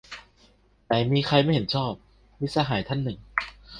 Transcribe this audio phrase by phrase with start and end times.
[0.85, 1.93] "ไหนมีใคร ไม่เห็นชอบ"-
[2.39, 3.17] มิตรสหายท่านหนึ่ง